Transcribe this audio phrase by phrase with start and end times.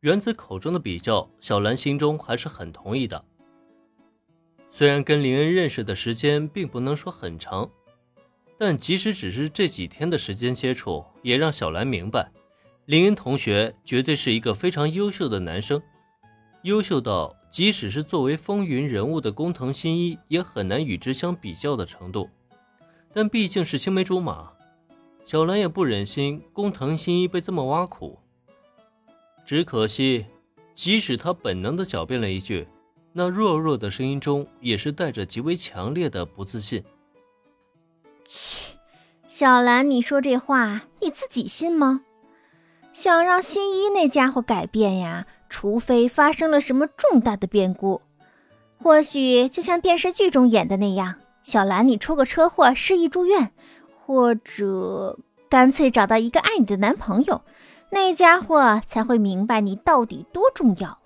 [0.00, 3.22] 原子口中的比较，小兰心中还是很同意的。
[4.70, 7.70] 虽然跟林恩认识的时间并不能说很长，
[8.56, 12.32] 但即使只是这几天的时间接触，也让小兰明白，
[12.86, 15.82] 林恩同学绝对是一个非常优秀的男生，
[16.62, 22.30] 优秀到即使是作为风云人物的工藤新一也很难与之相比较的程度。
[23.12, 24.50] 但毕竟是青梅竹马，
[25.26, 28.18] 小兰也不忍心工藤新一被这么挖苦。
[29.44, 30.26] 只可惜，
[30.74, 32.68] 即使他本能的狡辩了一句，
[33.12, 36.84] 那弱弱的声音中也是带着极为强烈的不自信。
[38.24, 38.76] 切，
[39.26, 42.02] 小兰，你说这话你自己信吗？
[42.92, 48.02] 想让新一那家伙改变呀，除非发生了什么重大的变故，
[48.82, 53.52] 或许就像电视剧中演的那样，小兰你出个车祸失忆住院，
[53.96, 57.42] 或者干脆找到一个爱你的男朋友。
[57.92, 60.98] 那家伙才会明白你到底多重要，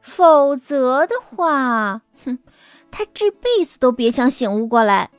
[0.00, 2.38] 否则的话，哼，
[2.90, 5.10] 他这辈子都别想醒悟过来。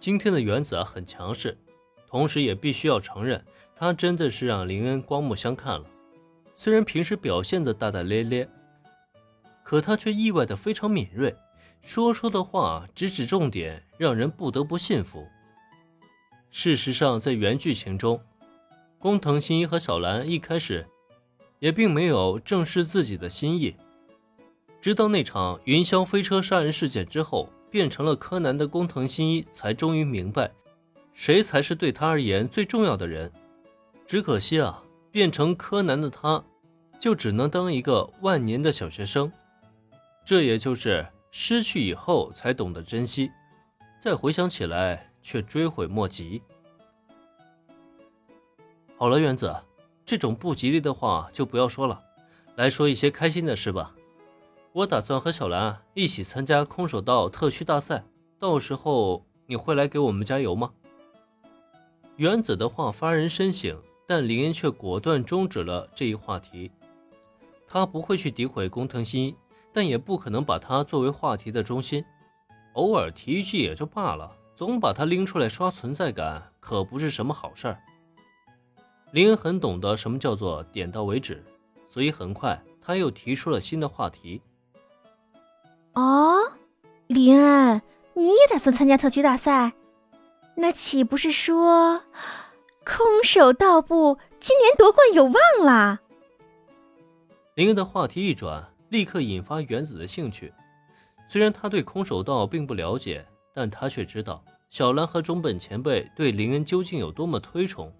[0.00, 1.56] 今天的原子啊很强势，
[2.08, 3.44] 同时也必须要承认，
[3.76, 5.84] 他真的是让林恩刮目相看了。
[6.54, 8.48] 虽然平时表现的大大咧咧，
[9.62, 11.34] 可他却意外的非常敏锐，
[11.80, 15.26] 说出的话直指重点，让人不得不信服。
[16.50, 18.20] 事实上，在原剧情中。
[18.98, 20.86] 工藤新一和小兰一开始
[21.58, 23.76] 也并没有正视自己的心意，
[24.80, 30.50] 直到那场云霄飞车杀人事件之后，变成了柯南的工藤新一才终于明白，
[31.14, 33.30] 谁才是对他而言最重要的人。
[34.06, 36.42] 只可惜啊，变成柯南的他，
[36.98, 39.30] 就只能当一个万年的小学生。
[40.24, 43.30] 这也就是失去以后才懂得珍惜，
[44.00, 46.42] 再回想起来却追悔莫及。
[48.98, 49.54] 好了，原子，
[50.06, 52.02] 这种不吉利的话就不要说了，
[52.54, 53.94] 来说一些开心的事吧。
[54.72, 58.02] 我打算和小兰一起参加空手道特区大赛，
[58.38, 60.72] 到时候你会来给我们加油吗？
[62.16, 66.70] 原子的话发人深省，但林恩却果断终止了这一话题。
[67.66, 69.36] 他不会去诋毁工藤新一，
[69.74, 72.02] 但也不可能把他作为话题的中心。
[72.72, 77.78] 偶尔提一句也就罢了，总把他拎出来刷存在感，可不是什么好事儿。
[79.12, 81.42] 林恩很懂得什么叫做点到为止，
[81.88, 84.42] 所以很快他又提出了新的话题。
[85.94, 86.52] 哦，
[87.06, 87.80] 林恩，
[88.14, 89.72] 你也打算参加特区大赛？
[90.56, 92.02] 那岂不是说
[92.84, 95.34] 空手道部今年夺冠有望
[95.64, 96.00] 啦？
[97.54, 100.52] 林恩的话题一转，立刻引发原子的兴趣。
[101.28, 103.24] 虽然他对空手道并不了解，
[103.54, 107.92] 但他却知道小兰和中本前辈对林恩究竟有多么推崇。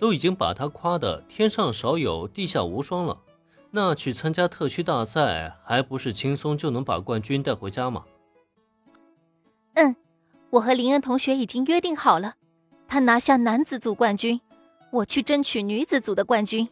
[0.00, 3.20] 都已经把他夸得天上少有地下无双了，
[3.70, 8.06] 那去参加特区大赛还不是轻松就能把冠军带回家吗？
[9.74, 9.94] 嗯，
[10.48, 12.36] 我和林恩同学已经约定好了，
[12.88, 14.40] 他拿下男子组冠军，
[14.90, 16.66] 我去争取女子组的冠军，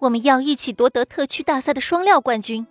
[0.00, 2.66] 我们要一起夺得特区大赛的双料冠军。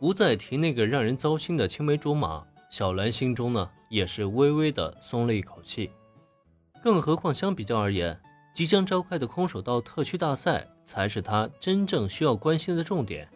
[0.00, 5.92] 不再提那个让人糟心的青梅竹马，小兰心中呢也是微微的松了一口气，
[6.82, 8.20] 更何况相比较而言。
[8.60, 13.26] 即将召开的空手道特区大赛才是他真正需要关心的重点，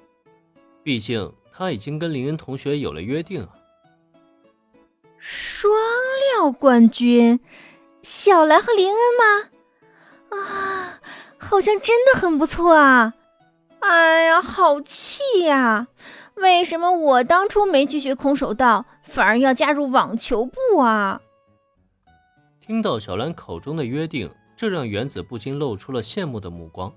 [0.82, 3.48] 毕竟他已经跟林恩同学有了约定啊。
[5.16, 5.72] 双
[6.36, 7.40] 料冠军，
[8.02, 10.36] 小兰和林恩吗？
[10.36, 11.00] 啊，
[11.38, 13.14] 好像真的很不错啊！
[13.80, 15.88] 哎呀，好气呀！
[16.34, 21.22] 为什么我当初没去学空手道，反而要加入网球部啊？
[22.60, 24.30] 听到小兰口中的约定。
[24.56, 26.92] 这让原子不禁露出了羡慕的目光。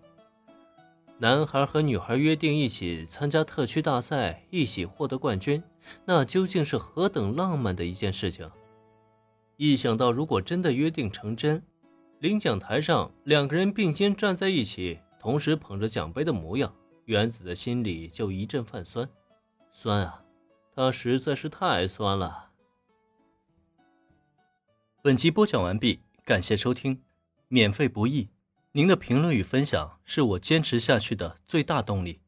[1.19, 5.63] 男孩和女孩约定一起参加特区大赛，一起获得冠军，
[6.05, 8.47] 那究竟是何等浪漫的一件事情！
[9.55, 11.63] 一想到如果真的约定成真，
[12.19, 16.71] 领奖台上两个人并肩站在一起，同时捧着奖杯的模样，
[17.05, 19.09] 原子的心里就一阵泛酸。
[19.71, 20.23] 酸啊，
[20.75, 22.51] 他实在是太酸了。
[25.01, 27.06] 本集播讲完毕，感谢收听。
[27.49, 28.29] 免费不易，
[28.73, 32.19] 您的评论与分享是我坚持下去的最大动力。